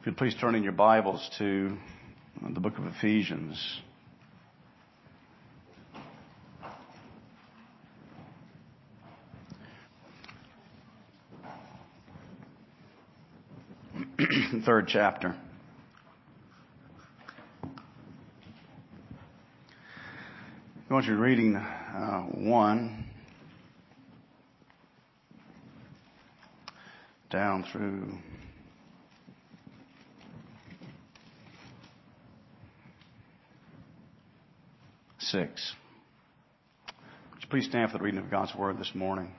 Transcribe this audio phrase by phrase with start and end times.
[0.00, 1.76] If you'd please turn in your Bibles to
[2.40, 3.82] the book of Ephesians.
[14.64, 15.36] Third chapter.
[20.88, 23.04] I want you reading uh, 1
[27.28, 28.14] down through
[35.30, 35.74] six.
[37.32, 39.30] Would you please stand for the reading of God's Word this morning?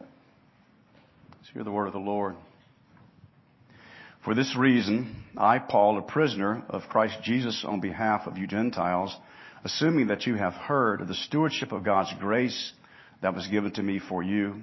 [0.00, 2.36] Let's hear the word of the Lord.
[4.24, 9.16] For this reason, I, Paul, a prisoner of Christ Jesus on behalf of you Gentiles,
[9.64, 12.72] assuming that you have heard of the stewardship of God's grace
[13.20, 14.62] that was given to me for you,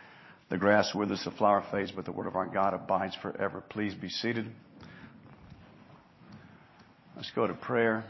[0.51, 3.63] The grass withers, the flower fades, but the word of our God abides forever.
[3.69, 4.47] Please be seated.
[7.15, 8.03] Let's go to prayer.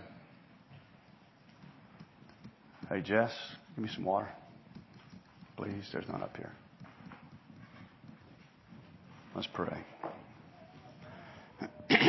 [2.89, 3.31] Hey, Jess,
[3.75, 4.27] give me some water.
[5.55, 6.51] Please, there's none up here.
[9.35, 9.77] Let's pray.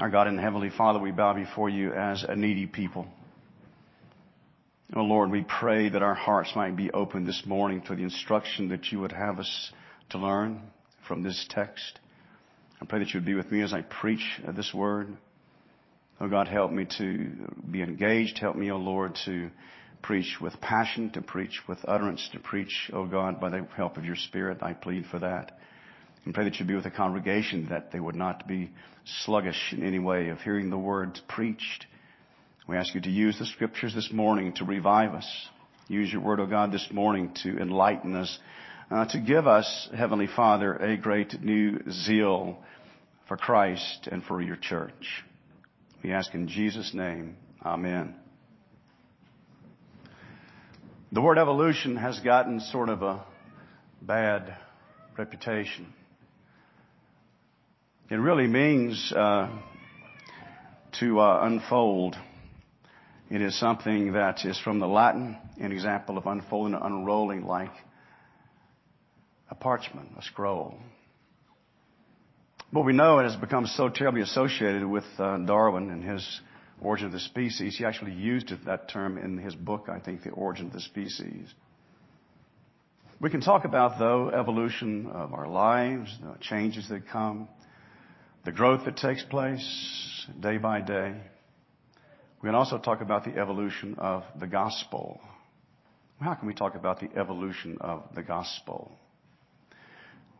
[0.00, 3.06] Our God and Heavenly Father, we bow before you as a needy people.
[4.96, 8.68] Oh Lord, we pray that our hearts might be open this morning to the instruction
[8.68, 9.70] that you would have us
[10.08, 10.62] to learn
[11.06, 12.00] from this text.
[12.80, 15.14] I pray that you would be with me as I preach uh, this word.
[16.22, 17.30] Oh God, help me to
[17.70, 18.38] be engaged.
[18.38, 19.50] Help me, oh Lord, to
[20.00, 24.06] preach with passion, to preach with utterance, to preach, oh God, by the help of
[24.06, 24.62] your Spirit.
[24.62, 25.58] I plead for that.
[26.24, 28.70] And pray that you be with the congregation, that they would not be
[29.26, 31.84] sluggish in any way of hearing the words preached.
[32.68, 35.26] We ask you to use the scriptures this morning to revive us.
[35.88, 38.38] Use your word, O oh God, this morning to enlighten us,
[38.90, 42.58] uh, to give us, Heavenly Father, a great new zeal
[43.26, 45.24] for Christ and for your church.
[46.04, 48.14] We ask in Jesus' name, Amen.
[51.10, 53.24] The word evolution has gotten sort of a
[54.02, 54.54] bad
[55.16, 55.86] reputation.
[58.10, 59.48] It really means uh,
[61.00, 62.14] to uh, unfold.
[63.30, 67.72] It is something that is from the Latin, an example of unfolding and unrolling like
[69.50, 70.78] a parchment, a scroll.
[72.72, 76.40] But we know it has become so terribly associated with uh, Darwin and his
[76.80, 77.76] origin of the species.
[77.76, 81.52] He actually used that term in his book, I think, The Origin of the Species.
[83.20, 87.48] We can talk about, though, evolution of our lives, the changes that come,
[88.44, 91.20] the growth that takes place day by day.
[92.40, 95.20] We can also talk about the evolution of the gospel.
[96.20, 98.92] How can we talk about the evolution of the gospel?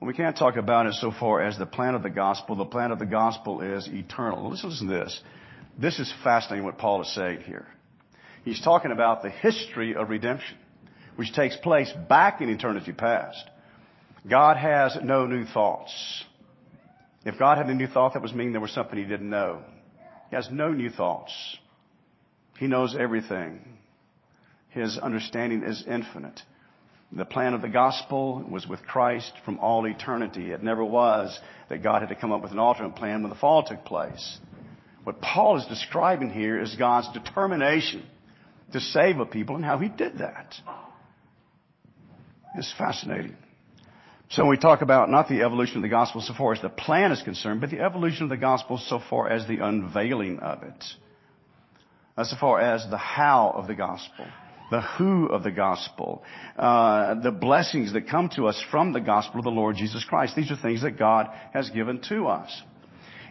[0.01, 2.55] Well, we can't talk about it so far as the plan of the gospel.
[2.55, 4.49] The plan of the gospel is eternal.
[4.49, 5.21] Listen to this.
[5.77, 7.67] This is fascinating what Paul is saying here.
[8.45, 10.57] He's talking about the history of redemption,
[11.17, 13.45] which takes place back in eternity past.
[14.29, 16.25] God has no new thoughts.
[17.25, 19.63] If God had a new thought, that was mean there was something he didn't know.
[20.31, 21.33] He has no new thoughts.
[22.59, 23.61] He knows everything.
[24.71, 26.41] His understanding is infinite.
[27.13, 30.51] The plan of the gospel was with Christ from all eternity.
[30.51, 31.39] It never was
[31.71, 34.39] that God had to come up with an alternate plan when the fall took place.
[35.05, 38.05] What Paul is describing here is God's determination
[38.73, 40.55] to save a people and how he did that.
[42.57, 43.37] It's fascinating.
[44.31, 47.13] So we talk about not the evolution of the gospel so far as the plan
[47.13, 50.85] is concerned, but the evolution of the gospel so far as the unveiling of it.
[52.19, 54.27] As far as the how of the gospel,
[54.73, 56.25] the who of the gospel,
[56.59, 60.35] uh, the blessings that come to us from the gospel of the Lord Jesus Christ.
[60.35, 62.51] These are things that God has given to us.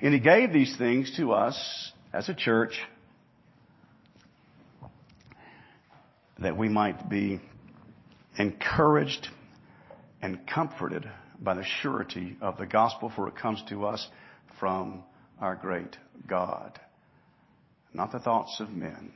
[0.01, 2.79] And He gave these things to us as a church
[6.39, 7.41] that we might be
[8.37, 9.27] encouraged
[10.21, 11.09] and comforted
[11.41, 14.07] by the surety of the gospel, for it comes to us
[14.59, 15.03] from
[15.41, 16.79] our great God.
[17.97, 19.11] Not the thoughts of men,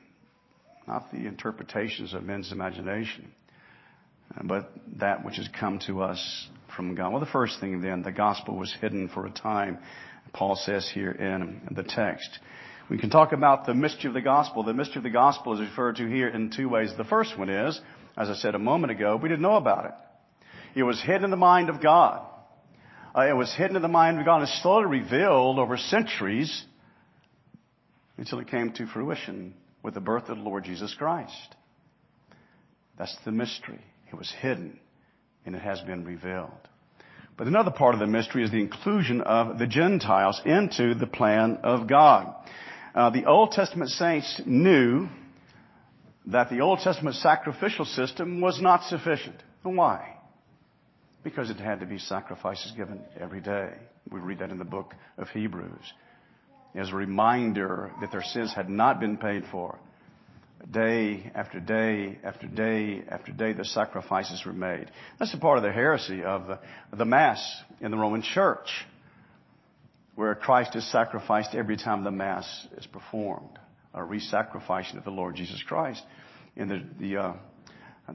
[0.87, 3.31] not the interpretations of men's imagination,
[4.43, 7.11] but that which has come to us from God.
[7.11, 9.77] Well, the first thing then, the gospel was hidden for a time,
[10.33, 12.27] Paul says here in the text.
[12.89, 14.63] We can talk about the mystery of the gospel.
[14.63, 16.91] The mystery of the gospel is referred to here in two ways.
[16.97, 17.79] The first one is,
[18.17, 19.91] as I said a moment ago, we didn't know about it.
[20.73, 22.25] It was hidden in the mind of God.
[23.15, 26.65] Uh, it was hidden in the mind of God and slowly revealed over centuries
[28.21, 29.51] until it came to fruition
[29.81, 31.55] with the birth of the Lord Jesus Christ.
[32.95, 33.81] That's the mystery.
[34.11, 34.79] It was hidden
[35.43, 36.51] and it has been revealed.
[37.35, 41.61] But another part of the mystery is the inclusion of the Gentiles into the plan
[41.63, 42.35] of God.
[42.93, 45.09] Uh, the Old Testament saints knew
[46.27, 49.41] that the Old Testament sacrificial system was not sufficient.
[49.63, 50.17] And why?
[51.23, 53.71] Because it had to be sacrifices given every day.
[54.11, 55.91] We read that in the book of Hebrews.
[56.73, 59.77] As a reminder that their sins had not been paid for.
[60.69, 64.91] Day after day after day after day, the sacrifices were made.
[65.19, 66.59] That's a part of the heresy of the,
[66.95, 67.43] the Mass
[67.81, 68.69] in the Roman Church,
[70.15, 73.57] where Christ is sacrificed every time the Mass is performed,
[73.93, 76.03] a re-sacrificing of the Lord Jesus Christ.
[76.55, 77.33] In the, the uh,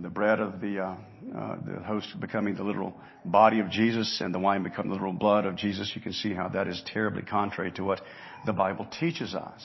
[0.02, 0.96] the bread of the, uh,
[1.36, 2.94] uh, the host becoming the literal
[3.24, 6.34] body of Jesus and the wine becoming the literal blood of Jesus, you can see
[6.34, 8.00] how that is terribly contrary to what
[8.46, 9.62] the Bible teaches us.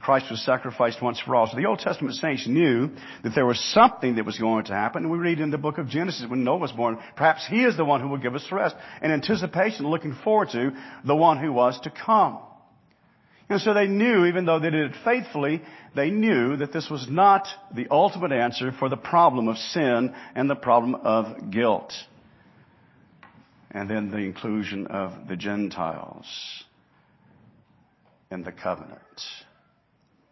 [0.00, 1.48] Christ was sacrificed once for all.
[1.48, 2.90] So the Old Testament saints knew
[3.24, 5.02] that there was something that was going to happen.
[5.02, 7.76] And we read in the book of Genesis when Noah was born, perhaps he is
[7.76, 8.76] the one who will give us rest.
[9.02, 10.72] In anticipation, looking forward to
[11.04, 12.38] the one who was to come.
[13.48, 15.62] And so they knew, even though they did it faithfully,
[15.96, 20.50] they knew that this was not the ultimate answer for the problem of sin and
[20.50, 21.92] the problem of guilt.
[23.70, 26.26] And then the inclusion of the Gentiles
[28.30, 29.00] in the covenant.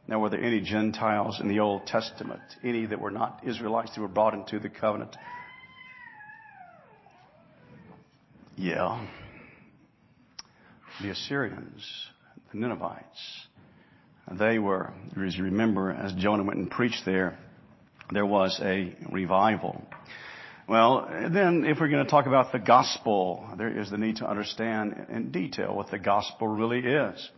[0.09, 2.43] Now, were there any Gentiles in the Old Testament?
[2.63, 5.17] Any that were not Israelites that were brought into the covenant?
[8.57, 9.05] Yeah.
[11.03, 11.85] The Assyrians
[12.53, 13.47] the Ninevites.
[14.39, 14.93] They were,
[15.25, 17.39] as you remember, as Jonah went and preached there,
[18.13, 19.85] there was a revival.
[20.69, 24.29] Well, then if we're going to talk about the gospel, there is the need to
[24.29, 27.31] understand in detail what the gospel really is.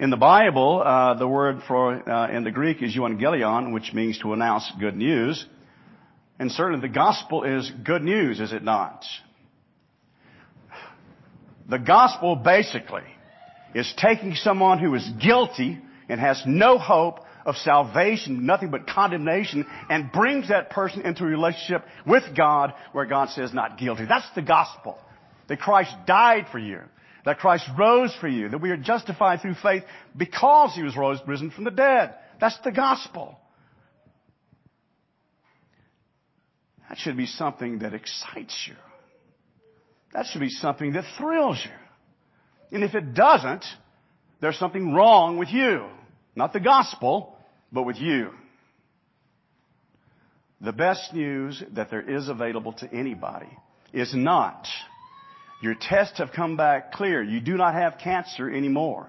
[0.00, 4.18] In the Bible, uh, the word for uh, in the Greek is euangelion, which means
[4.18, 5.44] to announce good news.
[6.38, 9.04] And certainly the gospel is good news, is it not?
[11.70, 13.04] The gospel basically
[13.74, 19.64] is taking someone who is guilty and has no hope of salvation, nothing but condemnation,
[19.88, 24.06] and brings that person into a relationship with God where God says not guilty.
[24.06, 24.98] That's the gospel.
[25.48, 26.80] That Christ died for you.
[27.24, 28.48] That Christ rose for you.
[28.48, 29.84] That we are justified through faith
[30.16, 32.14] because He was rose, risen from the dead.
[32.40, 33.38] That's the gospel.
[36.88, 38.74] That should be something that excites you.
[40.12, 42.76] That should be something that thrills you.
[42.76, 43.64] And if it doesn't,
[44.40, 45.86] there's something wrong with you.
[46.36, 47.36] Not the gospel,
[47.72, 48.30] but with you.
[50.60, 53.50] The best news that there is available to anybody
[53.92, 54.66] is not
[55.62, 57.22] your tests have come back clear.
[57.22, 59.08] You do not have cancer anymore.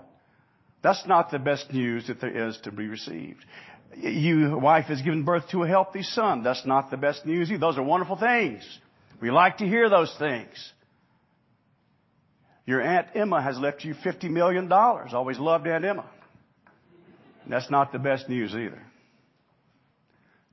[0.82, 3.44] That's not the best news that there is to be received.
[3.98, 6.44] Your wife has given birth to a healthy son.
[6.44, 7.60] That's not the best news either.
[7.60, 8.64] Those are wonderful things.
[9.22, 10.74] We like to hear those things.
[12.66, 14.72] Your Aunt Emma has left you $50 million.
[14.72, 16.06] Always loved Aunt Emma.
[17.48, 18.82] That's not the best news either.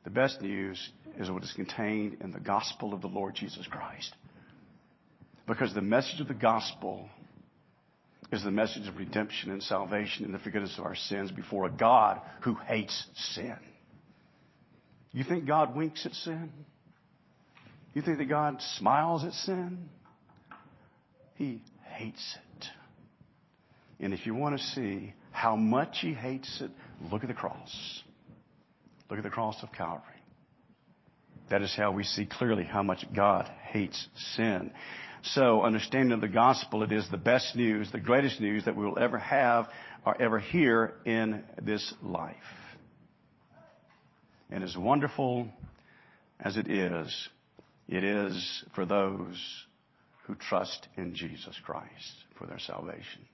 [0.05, 0.79] The best news
[1.19, 4.15] is what is contained in the gospel of the Lord Jesus Christ.
[5.53, 7.11] Because the message of the gospel
[8.33, 11.71] is the message of redemption and salvation and the forgiveness of our sins before a
[11.71, 13.59] God who hates sin.
[15.13, 16.51] You think God winks at sin?
[17.93, 19.91] You think that God smiles at sin?
[21.35, 22.67] He hates it.
[24.01, 26.71] And if you want to see how much he hates it,
[27.11, 28.03] look at the cross.
[29.11, 30.07] Look at the cross of Calvary.
[31.51, 34.73] That is how we see clearly how much God hates sin.
[35.25, 38.85] So, understanding of the gospel, it is the best news, the greatest news that we
[38.85, 39.69] will ever have
[40.05, 42.35] or ever hear in this life.
[44.51, 45.49] And as wonderful
[46.41, 47.29] as it is,
[47.89, 49.41] it is for those
[50.27, 53.27] who trust in Jesus Christ for their salvation.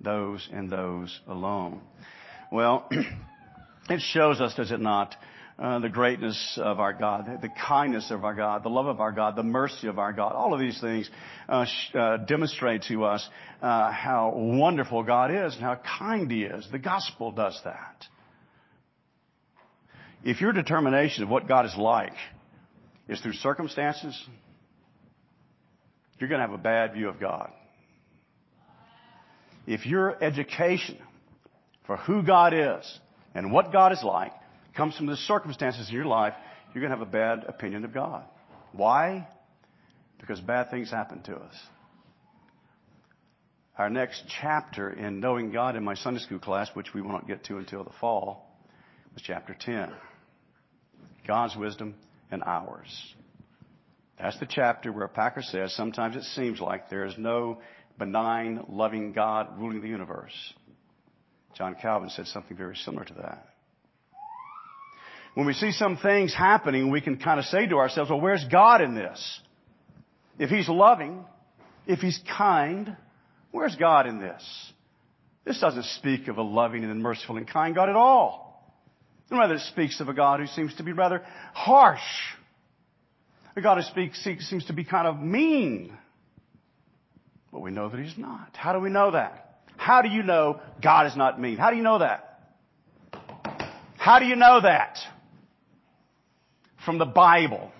[0.00, 1.80] Those and those alone.
[2.52, 2.88] Well,
[3.90, 5.16] it shows us, does it not,
[5.58, 9.36] the greatness of our God, the kindness of our God, the love of our God,
[9.36, 10.32] the mercy of our God.
[10.32, 11.08] All of these things
[11.48, 13.26] uh, uh, demonstrate to us
[13.62, 16.66] uh, how wonderful God is and how kind He is.
[16.70, 18.04] The gospel does that.
[20.24, 22.14] If your determination of what God is like
[23.08, 24.20] is through circumstances,
[26.18, 27.50] you're going to have a bad view of God.
[29.66, 30.98] If your education
[31.86, 32.98] for who God is
[33.34, 34.32] and what God is like
[34.76, 36.34] comes from the circumstances of your life,
[36.72, 38.24] you're going to have a bad opinion of God.
[38.72, 39.26] Why?
[40.20, 41.54] Because bad things happen to us.
[43.78, 47.44] Our next chapter in Knowing God in my Sunday school class, which we won't get
[47.44, 48.50] to until the fall,
[49.12, 49.92] was chapter 10.
[51.26, 51.94] God's wisdom
[52.30, 53.14] and ours.
[54.18, 57.58] That's the chapter where Packer says sometimes it seems like there is no
[57.98, 60.54] benign, loving God ruling the universe.
[61.56, 63.46] John Calvin said something very similar to that.
[65.36, 68.42] When we see some things happening, we can kind of say to ourselves, well, where's
[68.50, 69.40] God in this?
[70.38, 71.26] If He's loving,
[71.86, 72.96] if He's kind,
[73.50, 74.42] where's God in this?
[75.44, 78.66] This doesn't speak of a loving and merciful and kind God at all.
[79.28, 82.00] And rather it speaks of a God who seems to be rather harsh.
[83.56, 85.92] A God who speaks, seems to be kind of mean.
[87.52, 88.52] But we know that He's not.
[88.54, 89.58] How do we know that?
[89.76, 91.58] How do you know God is not mean?
[91.58, 92.22] How do you know that?
[93.98, 94.96] How do you know that?
[96.86, 97.70] From the Bible.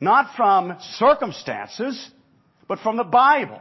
[0.00, 2.10] Not from circumstances,
[2.68, 3.60] but from the Bible.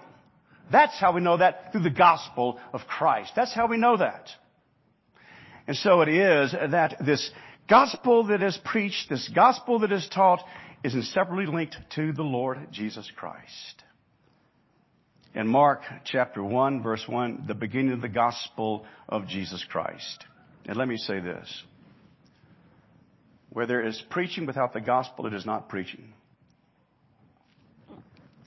[0.72, 3.34] That's how we know that through the gospel of Christ.
[3.36, 4.30] That's how we know that.
[5.68, 7.30] And so it is that this
[7.70, 10.44] gospel that is preached, this gospel that is taught,
[10.84, 13.84] is inseparably linked to the Lord Jesus Christ.
[15.36, 20.26] In Mark chapter 1 verse 1, the beginning of the gospel of Jesus Christ.
[20.66, 21.64] And let me say this.
[23.52, 26.14] Where there is preaching without the gospel, it is not preaching.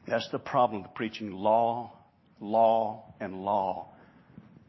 [0.07, 1.93] That's the problem of preaching law,
[2.41, 3.89] law, and law,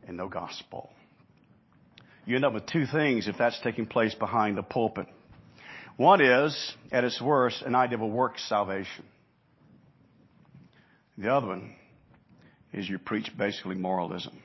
[0.07, 0.89] and no gospel.
[2.25, 5.07] You end up with two things if that's taking place behind the pulpit.
[5.97, 9.05] One is, at its worst, an idea of a work salvation.
[11.17, 11.75] The other one
[12.71, 14.41] is you preach basically moralism.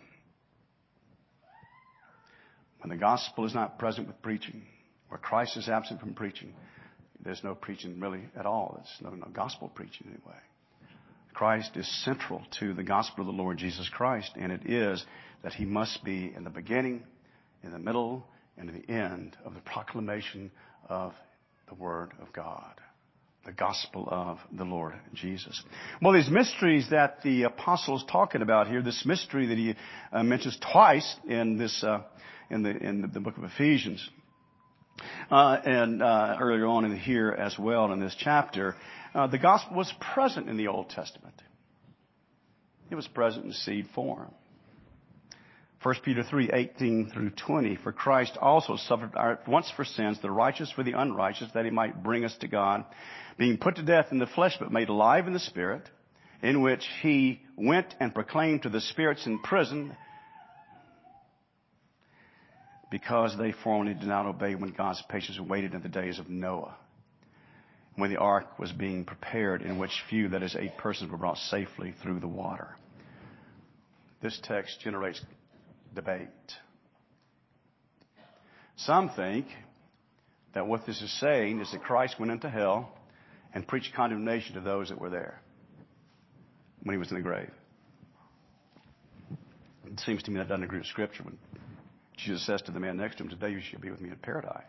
[2.80, 4.62] When the gospel is not present with preaching,
[5.08, 6.52] where Christ is absent from preaching,
[7.24, 8.74] there's no preaching really at all.
[8.76, 10.38] There's no, no gospel preaching anyway.
[11.34, 15.04] Christ is central to the gospel of the Lord Jesus Christ, and it is
[15.42, 17.02] that he must be in the beginning,
[17.62, 18.24] in the middle
[18.56, 20.50] and in the end of the proclamation
[20.88, 21.12] of
[21.68, 22.74] the Word of God.
[23.46, 25.62] The gospel of the Lord Jesus.
[26.02, 29.74] Well, these mysteries that the apostle's talking about here, this mystery that he
[30.12, 32.02] uh, mentions twice in this, uh,
[32.50, 34.06] in the, in the book of Ephesians,
[35.30, 38.76] and uh, earlier on in here as well in this chapter,
[39.14, 41.34] uh, the gospel was present in the Old Testament.
[42.90, 44.32] It was present in seed form.
[45.82, 47.76] 1 Peter 3, 18 through 20.
[47.76, 49.12] For Christ also suffered
[49.46, 52.84] once for sins, the righteous for the unrighteous, that he might bring us to God,
[53.36, 55.88] being put to death in the flesh, but made alive in the spirit,
[56.42, 59.96] in which he went and proclaimed to the spirits in prison,
[62.90, 66.76] because they formerly did not obey when God's patience waited in the days of Noah,
[67.96, 71.38] when the ark was being prepared, in which few, that is, eight persons, were brought
[71.38, 72.76] safely through the water.
[74.22, 75.20] This text generates
[75.94, 76.28] debate.
[78.76, 79.46] Some think
[80.54, 82.92] that what this is saying is that Christ went into hell
[83.52, 85.40] and preached condemnation to those that were there
[86.82, 87.50] when he was in the grave.
[89.86, 91.38] It seems to me that doesn't agree with Scripture when
[92.24, 94.16] Jesus says to the man next to him, Today you shall be with me in
[94.16, 94.62] paradise.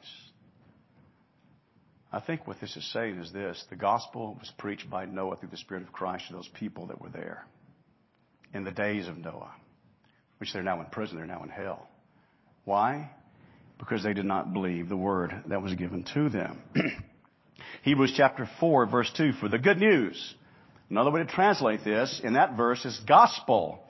[2.11, 5.49] I think what this is saying is this the gospel was preached by Noah through
[5.49, 7.45] the Spirit of Christ to those people that were there
[8.53, 9.53] in the days of Noah
[10.39, 11.87] which they're now in prison, they're now in hell.
[12.65, 13.11] Why?
[13.77, 16.61] Because they did not believe the word that was given to them.
[17.83, 20.35] Hebrews chapter 4 verse 2, for the good news.
[20.89, 23.83] Another way to translate this in that verse is gospel.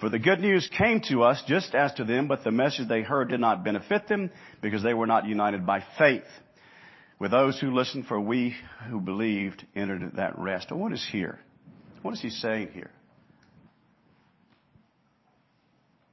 [0.00, 3.02] For the good news came to us just as to them, but the message they
[3.02, 6.24] heard did not benefit them because they were not united by faith
[7.20, 8.54] with those who listened, for we
[8.88, 10.70] who believed entered that rest.
[10.72, 11.38] what is here?
[12.02, 12.90] What is he saying here?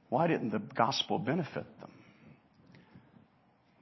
[0.08, 1.90] Why didn't the gospel benefit them?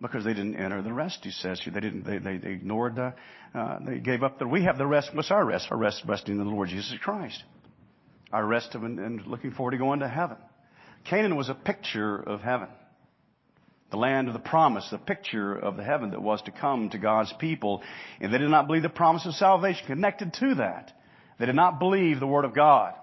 [0.00, 1.60] Because they didn't enter the rest, he says.
[1.62, 1.72] Here.
[1.72, 3.12] They didn't, they, they, they ignored the,
[3.54, 5.10] uh, they gave up the, we have the rest.
[5.12, 5.68] What's our rest?
[5.70, 7.42] Our rest resting in the Lord Jesus Christ.
[8.32, 10.36] Our rest and looking forward to going to heaven.
[11.04, 12.68] Canaan was a picture of heaven.
[13.90, 16.98] The land of the promise, the picture of the heaven that was to come to
[16.98, 17.82] God's people.
[18.20, 20.92] And they did not believe the promise of salvation connected to that.
[21.40, 22.94] They did not believe the Word of God.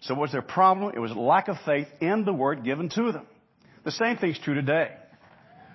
[0.00, 0.92] So what was their problem?
[0.94, 3.26] It was lack of faith in the word given to them.
[3.84, 4.90] The same thing is true today.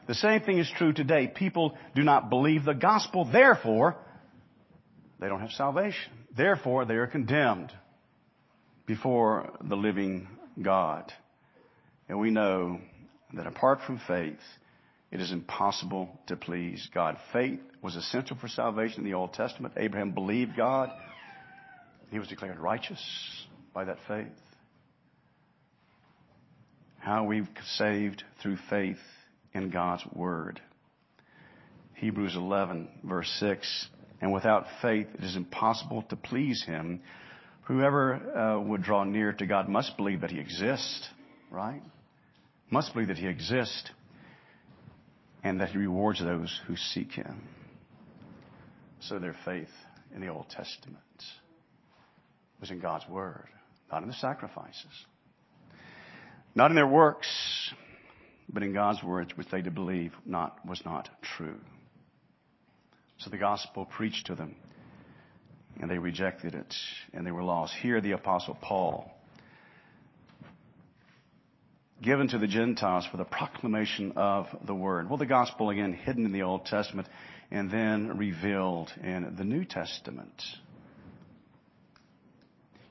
[0.07, 1.27] The same thing is true today.
[1.27, 3.97] People do not believe the gospel, therefore,
[5.19, 6.11] they don't have salvation.
[6.35, 7.71] Therefore, they are condemned
[8.85, 10.27] before the living
[10.61, 11.11] God.
[12.09, 12.79] And we know
[13.33, 14.39] that apart from faith,
[15.11, 17.17] it is impossible to please God.
[17.31, 19.75] Faith was essential for salvation in the Old Testament.
[19.77, 20.89] Abraham believed God.
[22.09, 23.01] He was declared righteous
[23.73, 24.27] by that faith.
[26.99, 28.97] How we've saved through faith
[29.53, 30.61] in God's Word.
[31.95, 33.87] Hebrews 11 verse 6.
[34.21, 37.01] And without faith it is impossible to please Him.
[37.65, 41.07] Whoever uh, would draw near to God must believe that He exists,
[41.49, 41.81] right?
[42.69, 43.89] Must believe that He exists
[45.43, 47.47] and that He rewards those who seek Him.
[48.99, 49.69] So their faith
[50.13, 50.99] in the Old Testament
[52.59, 53.47] was in God's Word,
[53.91, 55.05] not in the sacrifices.
[56.55, 57.27] Not in their works,
[58.47, 61.59] but in God's words, which they did believe not, was not true.
[63.17, 64.55] So the gospel preached to them,
[65.79, 66.73] and they rejected it,
[67.13, 67.73] and they were lost.
[67.81, 69.11] Here, the apostle Paul,
[72.01, 75.09] given to the Gentiles for the proclamation of the word.
[75.09, 77.07] Well, the gospel again hidden in the Old Testament
[77.49, 80.43] and then revealed in the New Testament.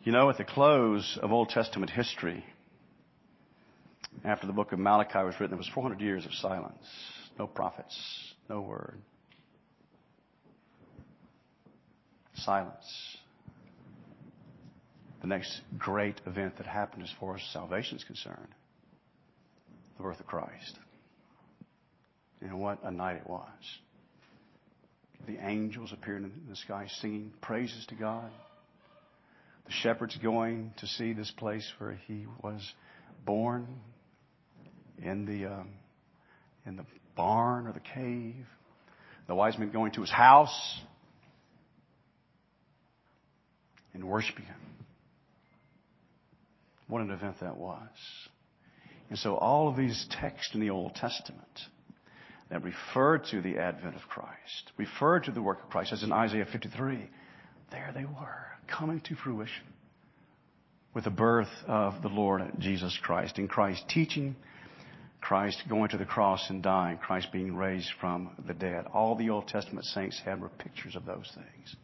[0.03, 2.45] You know, at the close of Old Testament history,
[4.25, 6.87] after the book of Malachi was written, there was 400 years of silence.
[7.39, 7.97] No prophets,
[8.49, 8.99] no word.
[12.44, 13.16] Silence.
[15.20, 18.49] The next great event that happened as far as salvation is concerned,
[19.96, 20.78] the birth of Christ.
[22.40, 23.49] And what a night it was.
[25.26, 28.30] The angels appeared in the sky singing praises to God.
[29.66, 32.61] The shepherds going to see this place where he was
[33.25, 33.68] born
[35.00, 35.68] in the, um,
[36.66, 36.84] in the
[37.16, 38.44] barn or the cave.
[39.28, 40.81] The wise men going to his house
[43.94, 44.61] and worshiping him.
[46.88, 47.88] What an event that was.
[49.09, 51.61] And so all of these texts in the Old Testament
[52.50, 56.12] that refer to the advent of Christ, refer to the work of Christ, as in
[56.12, 57.09] Isaiah 53,
[57.70, 59.64] there they were, coming to fruition
[60.94, 63.38] with the birth of the Lord Jesus Christ.
[63.38, 64.37] In Christ teaching,
[65.22, 68.85] Christ going to the cross and dying, Christ being raised from the dead.
[68.92, 71.76] All the Old Testament saints had were pictures of those things.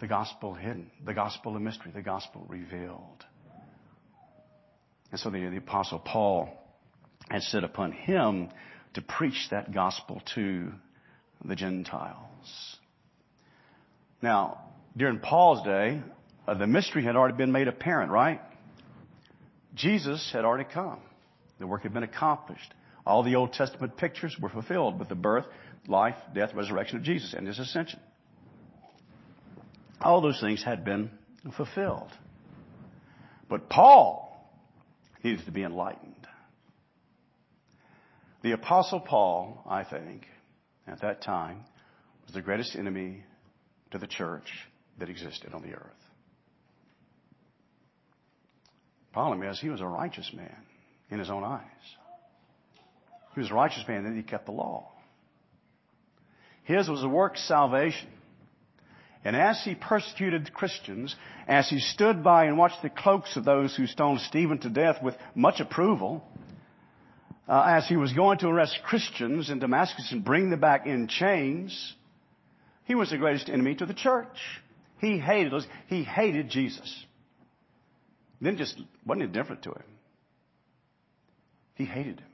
[0.00, 3.24] The gospel hidden, the gospel of mystery, the gospel revealed.
[5.10, 6.50] And so the, the apostle Paul
[7.28, 8.48] had set upon him
[8.94, 10.72] to preach that gospel to
[11.44, 12.76] the Gentiles.
[14.22, 14.60] Now,
[14.96, 16.02] during Paul's day,
[16.46, 18.40] uh, the mystery had already been made apparent, right?
[19.74, 21.00] Jesus had already come.
[21.58, 22.74] The work had been accomplished.
[23.06, 25.46] All the Old Testament pictures were fulfilled with the birth,
[25.86, 28.00] life, death, resurrection of Jesus and his ascension.
[30.00, 31.10] All those things had been
[31.56, 32.10] fulfilled.
[33.48, 34.24] But Paul
[35.24, 36.14] needed to be enlightened.
[38.42, 40.26] The apostle Paul, I think,
[40.86, 41.64] at that time,
[42.24, 43.24] was the greatest enemy
[43.90, 44.48] to the church
[44.98, 45.92] that existed on the earth.
[49.12, 50.56] Problem is, he was a righteous man
[51.10, 51.62] in his own eyes.
[53.34, 54.92] He was a righteous man, and he kept the law.
[56.64, 58.10] His was a work salvation.
[59.28, 61.14] And as he persecuted Christians,
[61.46, 65.02] as he stood by and watched the cloaks of those who stoned Stephen to death
[65.02, 66.24] with much approval,
[67.46, 71.08] uh, as he was going to arrest Christians in Damascus and bring them back in
[71.08, 71.94] chains,
[72.86, 74.38] he was the greatest enemy to the church.
[74.98, 75.66] He hated us.
[75.88, 77.04] He hated Jesus.
[78.40, 79.84] Then just wasn't indifferent to him.
[81.74, 82.28] He hated him.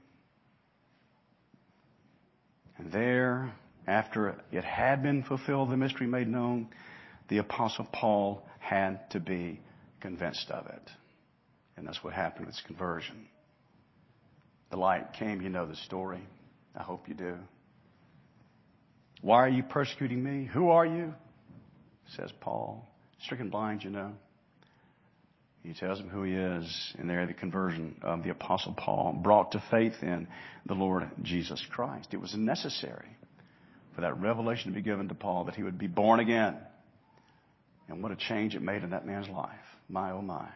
[2.78, 3.52] And there,
[3.86, 6.68] after it had been fulfilled, the mystery made known,
[7.28, 9.60] the apostle Paul had to be
[10.00, 10.90] convinced of it.
[11.76, 13.26] And that's what happened with his conversion.
[14.70, 16.22] The light came, you know the story.
[16.76, 17.36] I hope you do.
[19.20, 20.48] Why are you persecuting me?
[20.52, 21.14] Who are you?
[22.16, 22.86] Says Paul.
[23.22, 24.12] Stricken blind, you know.
[25.62, 29.52] He tells him who he is, and there the conversion of the Apostle Paul brought
[29.52, 30.28] to faith in
[30.66, 32.08] the Lord Jesus Christ.
[32.12, 33.08] It was necessary
[33.94, 36.56] for that revelation to be given to Paul that he would be born again.
[37.88, 39.50] And what a change it made in that man's life.
[39.88, 40.48] My oh my.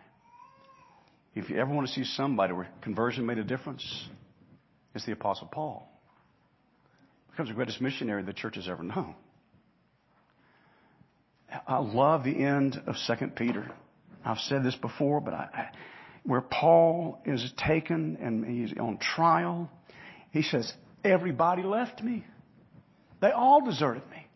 [1.34, 4.08] If you ever want to see somebody where conversion made a difference,
[4.94, 5.88] it's the Apostle Paul.
[7.30, 9.14] Becomes the greatest missionary the church has ever known.
[11.66, 13.70] I love the end of 2 Peter.
[14.24, 15.70] I've said this before, but I,
[16.24, 19.70] where Paul is taken and he's on trial,
[20.30, 20.72] He says,
[21.04, 22.24] everybody left me.
[23.20, 24.26] They all deserted me.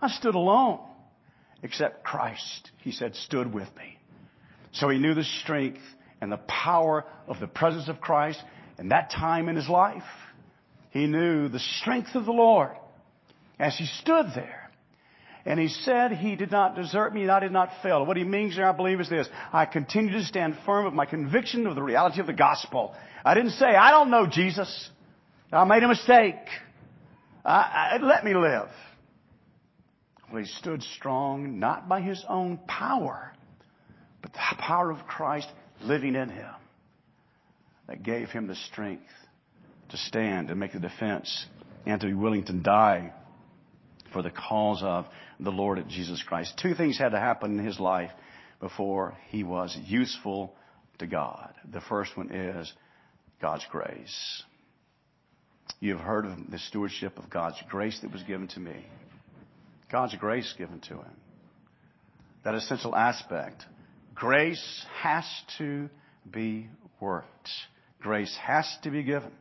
[0.00, 0.80] I stood alone,
[1.62, 3.98] except Christ, he said, stood with me.
[4.72, 5.80] So he knew the strength
[6.20, 8.42] and the power of the presence of Christ
[8.78, 10.02] in that time in his life.
[10.90, 12.76] He knew the strength of the Lord
[13.58, 14.70] as he stood there.
[15.44, 18.06] And he said he did not desert me and I did not fail.
[18.06, 19.28] What he means there, I believe, is this.
[19.52, 22.94] I continue to stand firm with my conviction of the reality of the gospel.
[23.24, 24.90] I didn't say, I don't know Jesus.
[25.50, 26.36] I made a mistake.
[27.44, 28.68] I, I, let me live.
[30.30, 33.32] Well, he stood strong, not by his own power,
[34.22, 35.48] but the power of Christ
[35.82, 36.54] living in him
[37.88, 39.10] that gave him the strength
[39.90, 41.46] to stand and make the defense
[41.84, 43.12] and to be willing to die
[44.12, 45.06] for the cause of
[45.40, 46.58] the Lord Jesus Christ.
[46.62, 48.10] Two things had to happen in his life
[48.60, 50.54] before he was useful
[50.98, 51.52] to God.
[51.70, 52.72] The first one is
[53.40, 54.44] God's grace.
[55.80, 58.84] You have heard of the stewardship of God's grace that was given to me.
[59.90, 61.16] God's grace given to him.
[62.44, 63.64] That essential aspect.
[64.14, 65.24] Grace has
[65.58, 65.88] to
[66.30, 66.68] be
[67.00, 67.48] worked.
[68.00, 69.32] Grace has to be given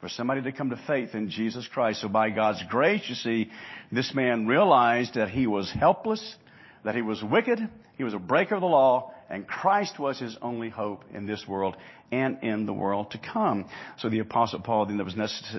[0.00, 2.00] for somebody to come to faith in Jesus Christ.
[2.02, 3.50] So by God's grace, you see,
[3.90, 6.36] this man realized that he was helpless,
[6.84, 7.58] that he was wicked,
[7.96, 11.44] he was a breaker of the law, and Christ was his only hope in this
[11.48, 11.76] world
[12.12, 13.66] and in the world to come.
[13.98, 15.16] So the apostle Paul, then there was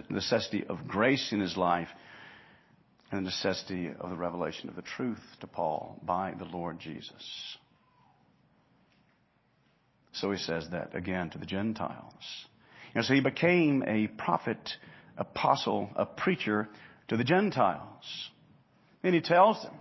[0.10, 1.90] necessity of grace in his life
[3.12, 7.58] and the necessity of the revelation of the truth to Paul by the Lord Jesus.
[10.14, 12.14] So he says that again to the Gentiles.
[12.96, 14.58] And so he became a prophet,
[15.18, 16.68] apostle, a preacher
[17.10, 18.32] to the Gentiles.
[19.04, 19.74] And he tells them,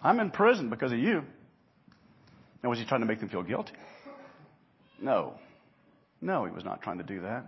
[0.00, 1.24] I'm in prison because of you.
[2.64, 3.74] Now, was he trying to make them feel guilty?
[4.98, 5.34] No.
[6.22, 7.44] No, he was not trying to do that.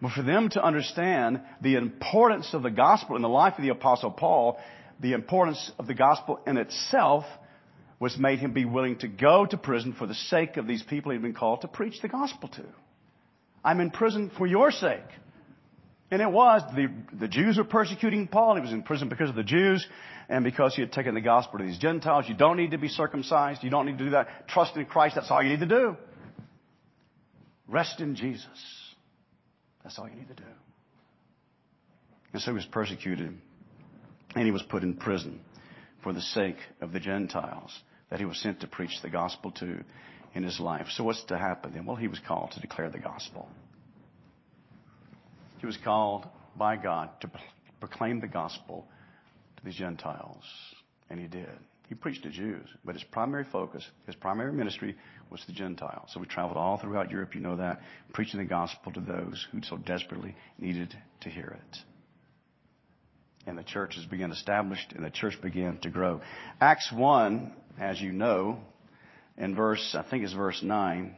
[0.00, 3.70] But for them to understand the importance of the gospel in the life of the
[3.70, 4.60] apostle Paul,
[5.00, 7.24] the importance of the gospel in itself
[7.98, 11.10] was made him be willing to go to prison for the sake of these people
[11.10, 12.64] he'd been called to preach the gospel to.
[13.64, 15.00] I'm in prison for your sake.
[16.12, 18.56] And it was, the, the Jews were persecuting Paul.
[18.56, 19.86] He was in prison because of the Jews
[20.28, 22.26] and because he had taken the gospel to these Gentiles.
[22.28, 23.64] You don't need to be circumcised.
[23.64, 24.46] You don't need to do that.
[24.46, 25.14] Trust in Christ.
[25.14, 25.96] That's all you need to do.
[27.66, 28.46] Rest in Jesus.
[29.82, 30.50] That's all you need to do.
[32.34, 33.34] And so he was persecuted
[34.34, 35.40] and he was put in prison
[36.02, 37.72] for the sake of the Gentiles
[38.10, 39.82] that he was sent to preach the gospel to
[40.34, 40.88] in his life.
[40.90, 41.86] So what's to happen then?
[41.86, 43.48] Well, he was called to declare the gospel.
[45.62, 47.30] He was called by God to
[47.78, 48.84] proclaim the gospel
[49.56, 50.42] to the Gentiles.
[51.08, 51.48] And he did.
[51.88, 54.96] He preached to Jews, but his primary focus, his primary ministry
[55.30, 56.10] was the Gentiles.
[56.12, 57.80] So we traveled all throughout Europe, you know that,
[58.12, 61.78] preaching the gospel to those who so desperately needed to hear it.
[63.46, 66.22] And the churches began established and the church began to grow.
[66.60, 68.58] Acts 1, as you know,
[69.38, 71.14] in verse, I think it's verse 9,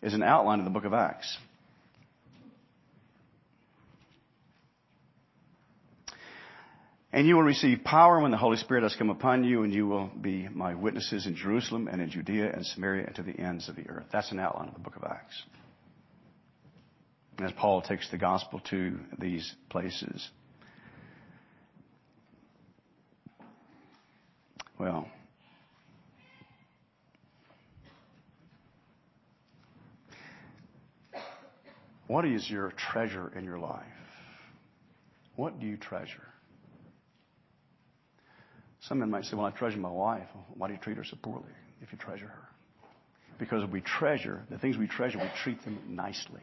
[0.00, 1.36] is an outline of the book of Acts.
[7.12, 9.86] And you will receive power when the Holy Spirit has come upon you, and you
[9.86, 13.68] will be my witnesses in Jerusalem and in Judea and Samaria and to the ends
[13.68, 14.06] of the earth.
[14.12, 15.42] That's an outline of the book of Acts.
[17.40, 20.28] As Paul takes the gospel to these places.
[24.78, 25.08] Well,
[32.10, 33.84] What is your treasure in your life?
[35.36, 36.29] What do you treasure?
[38.80, 40.26] Some men might say, Well, I treasure my wife.
[40.54, 41.44] Why do you treat her so poorly
[41.82, 42.48] if you treasure her?
[43.38, 46.42] Because we treasure, the things we treasure, we treat them nicely.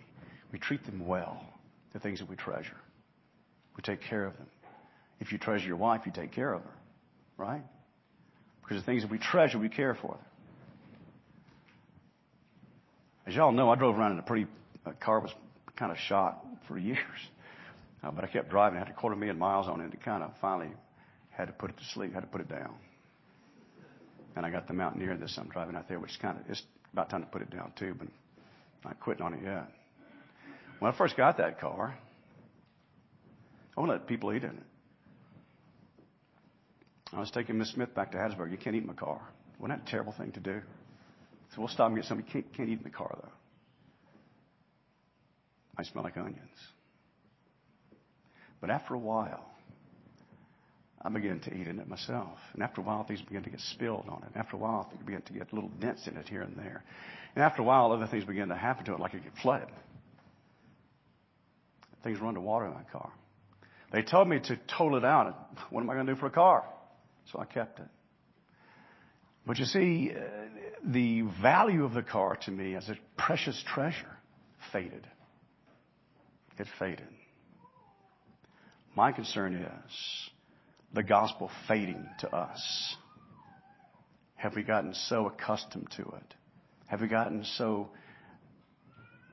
[0.51, 1.43] We treat them well,
[1.93, 2.77] the things that we treasure.
[3.75, 4.47] We take care of them.
[5.19, 6.73] If you treasure your wife, you take care of her,
[7.37, 7.63] right?
[8.61, 10.25] Because the things that we treasure, we care for them.
[13.27, 14.47] As y'all know, I drove around in a pretty,
[14.85, 15.31] a car was
[15.75, 16.99] kind of shot for years.
[18.03, 18.77] Uh, but I kept driving.
[18.77, 20.69] I had a quarter million miles on it and kind of finally
[21.37, 22.75] had to put it to sleep, had to put it down.
[24.35, 26.61] And I got the Mountaineer this I'm driving out there, which is kind of, it's
[26.93, 28.13] about time to put it down too, but I'm
[28.83, 29.67] not quitting on it yet.
[30.79, 31.97] When I first got that car,
[33.75, 34.63] I to let people eat in it.
[37.13, 38.51] I was taking Miss Smith back to Hattiesburg.
[38.51, 39.21] You can't eat in my car.
[39.59, 40.61] Wasn't that a terrible thing to do?
[41.53, 42.25] So we'll stop and get something.
[42.25, 43.31] You can't, can't eat in the car though.
[45.77, 46.39] I smell like onions.
[48.59, 49.45] But after a while,
[51.01, 52.37] I began to eat in it myself.
[52.53, 54.37] And after a while, things began to get spilled on it.
[54.37, 56.83] After a while, things began to get little dents in it here and there.
[57.35, 59.69] And after a while, other things began to happen to it, like it get flooded.
[62.03, 63.11] things run to water in my car.
[63.91, 65.35] They told me to total it out.
[65.69, 66.63] What am I going to do for a car?
[67.31, 67.87] So I kept it.
[69.45, 70.19] But you see, uh,
[70.83, 74.17] the value of the car to me as a precious treasure
[74.73, 75.07] faded.
[76.59, 77.07] It faded.
[78.95, 80.29] My concern is
[80.93, 82.95] the gospel fading to us.
[84.35, 86.33] Have we gotten so accustomed to it?
[86.87, 87.89] Have we gotten so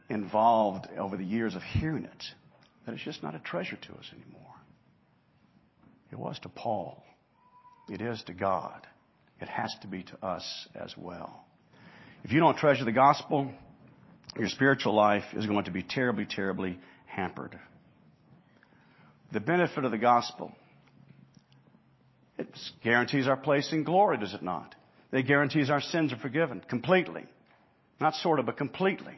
[0.08, 2.24] involved over the years of hearing it
[2.84, 4.54] that it's just not a treasure to us anymore?
[6.10, 7.02] It was to Paul.
[7.88, 8.86] It is to God.
[9.40, 11.44] It has to be to us as well.
[12.24, 13.50] If you don't treasure the gospel,
[14.38, 17.58] your spiritual life is going to be terribly, terribly hampered.
[19.32, 20.52] The benefit of the gospel,
[22.82, 24.74] guarantees our place in glory, does it not?
[25.12, 27.24] It guarantees our sins are forgiven completely.
[28.00, 29.14] Not sort of, but completely.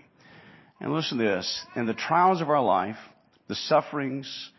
[0.81, 1.65] And listen to this.
[1.75, 2.99] In the trials of our life,
[3.49, 4.51] the sufferings,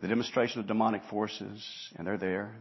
[0.00, 1.62] the demonstration of demonic forces,
[1.96, 2.54] and they're there.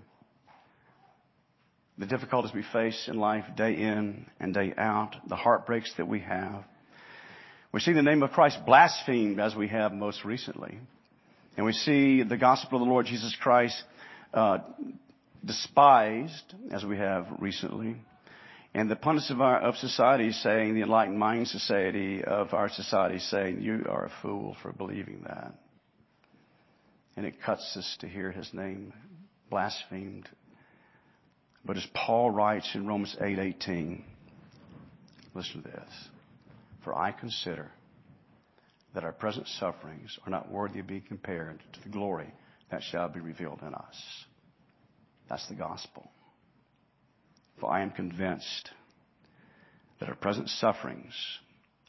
[1.98, 6.20] The difficulties we face in life day in and day out, the heartbreaks that we
[6.22, 6.64] have.
[7.72, 10.80] We see the name of Christ blasphemed as we have most recently.
[11.56, 13.82] And we see the gospel of the Lord Jesus Christ
[14.34, 14.60] uh,
[15.46, 17.98] despised as we have recently.
[18.74, 23.20] And the pundits of, our, of society saying, the enlightened mind society of our society
[23.20, 25.54] saying, you are a fool for believing that.
[27.16, 28.94] And it cuts us to hear his name
[29.50, 30.28] blasphemed.
[31.64, 34.02] But as Paul writes in Romans 8:18,
[35.36, 36.10] listen to this.
[36.84, 37.70] For I consider
[38.96, 42.34] that our present sufferings are not worthy of being compared to the glory
[42.72, 44.26] that shall be revealed in us.
[45.34, 46.08] That's the gospel.
[47.60, 48.70] For I am convinced
[50.00, 51.16] that our present sufferings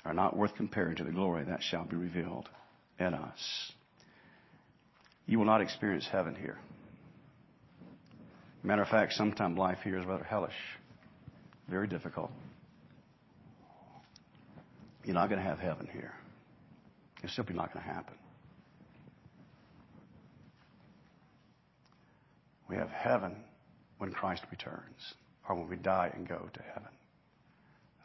[0.03, 2.49] are not worth comparing to the glory that shall be revealed
[2.99, 3.73] in us.
[5.27, 6.57] You will not experience heaven here.
[8.63, 10.57] Matter of fact, sometimes life here is rather hellish,
[11.69, 12.31] very difficult.
[15.05, 16.15] You're not going to have heaven here.
[17.23, 18.15] It's simply not going to happen.
[22.69, 23.37] We have heaven
[23.99, 25.15] when Christ returns,
[25.49, 26.91] or when we die and go to heaven.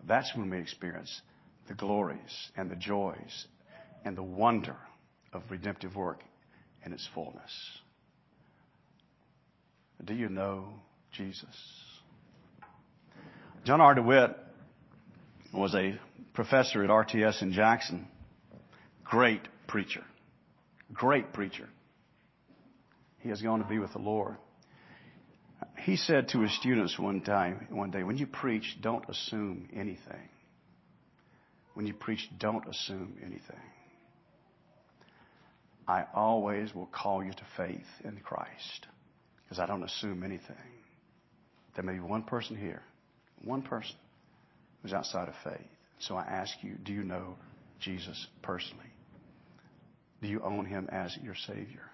[0.07, 1.21] That's when we experience
[1.67, 3.47] the glories and the joys
[4.05, 4.75] and the wonder
[5.33, 6.21] of redemptive work
[6.85, 7.51] in its fullness.
[10.03, 10.69] Do you know
[11.11, 11.45] Jesus?
[13.65, 13.95] John R.
[13.95, 14.37] DeWitt
[15.53, 15.99] was a
[16.33, 18.07] professor at RTS in Jackson.
[19.03, 20.03] Great preacher.
[20.93, 21.67] Great preacher.
[23.19, 24.37] He has gone to be with the Lord.
[25.83, 30.29] He said to his students one time, one day, when you preach, don't assume anything.
[31.73, 33.61] When you preach, don't assume anything.
[35.87, 38.87] I always will call you to faith in Christ
[39.43, 40.55] because I don't assume anything.
[41.75, 42.83] There may be one person here,
[43.43, 43.95] one person
[44.81, 45.67] who's outside of faith.
[45.99, 47.35] So I ask you, do you know
[47.79, 48.83] Jesus personally?
[50.21, 51.89] Do you own him as your Savior?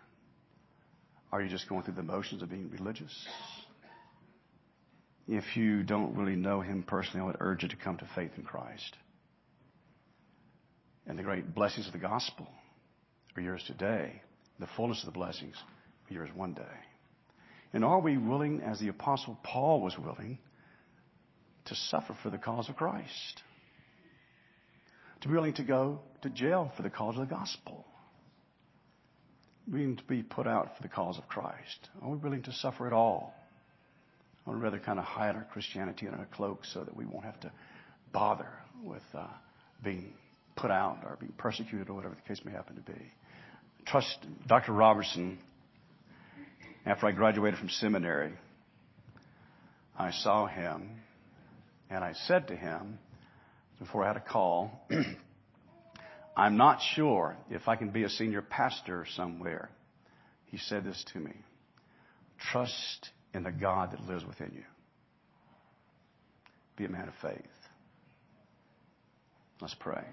[1.32, 3.14] Are you just going through the motions of being religious?
[5.28, 8.32] If you don't really know him personally, I would urge you to come to faith
[8.38, 8.96] in Christ.
[11.08, 12.48] And the great blessings of the gospel
[13.36, 14.22] are yours today.
[14.60, 15.56] The fullness of the blessings
[16.10, 16.64] are yours one day.
[17.74, 20.38] And are we willing, as the Apostle Paul was willing,
[21.66, 23.42] to suffer for the cause of Christ?
[25.22, 27.86] To be willing to go to jail for the cause of the gospel?
[29.68, 31.90] Willing to be put out for the cause of Christ?
[32.02, 33.34] Are we willing to suffer at all?
[34.46, 37.40] Or rather kind of hide our Christianity in our cloak so that we won't have
[37.42, 37.52] to
[38.14, 38.50] bother
[38.84, 39.26] with uh,
[39.84, 40.14] being
[40.56, 43.12] put out or being persecuted or whatever the case may happen to be
[43.86, 44.74] trust Dr.
[44.74, 45.38] Robertson
[46.86, 48.34] after I graduated from seminary.
[49.98, 50.90] I saw him
[51.90, 53.00] and I said to him
[53.80, 54.72] before I had a call,
[56.38, 59.70] I'm not sure if I can be a senior pastor somewhere.
[60.46, 61.34] He said this to me.
[62.52, 64.64] Trust in the God that lives within you.
[66.78, 67.68] Be a man of faith.
[69.62, 70.04] Let's pray.